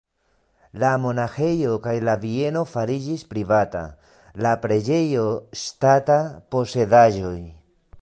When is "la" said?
0.83-0.87, 2.07-2.15, 4.47-4.57